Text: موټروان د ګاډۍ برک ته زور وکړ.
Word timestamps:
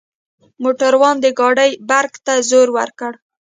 موټروان 0.63 1.15
د 1.21 1.25
ګاډۍ 1.39 1.71
برک 1.89 2.13
ته 2.25 2.33
زور 2.49 2.67
وکړ. 2.75 3.11